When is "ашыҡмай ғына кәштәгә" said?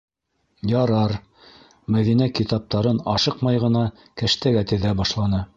3.15-4.69